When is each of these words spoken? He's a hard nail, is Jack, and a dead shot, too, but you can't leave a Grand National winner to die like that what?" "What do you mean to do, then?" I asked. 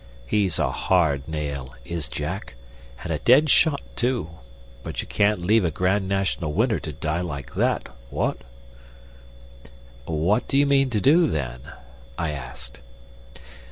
He's 0.25 0.57
a 0.57 0.71
hard 0.71 1.27
nail, 1.27 1.75
is 1.85 2.09
Jack, 2.09 2.55
and 3.03 3.13
a 3.13 3.19
dead 3.19 3.51
shot, 3.51 3.81
too, 3.95 4.31
but 4.81 4.99
you 5.03 5.07
can't 5.07 5.43
leave 5.45 5.63
a 5.63 5.69
Grand 5.69 6.07
National 6.07 6.51
winner 6.53 6.79
to 6.79 6.91
die 6.91 7.21
like 7.21 7.53
that 7.53 7.87
what?" 8.09 8.37
"What 10.05 10.47
do 10.47 10.57
you 10.57 10.65
mean 10.65 10.89
to 10.89 10.99
do, 11.01 11.27
then?" 11.27 11.59
I 12.17 12.31
asked. 12.31 12.81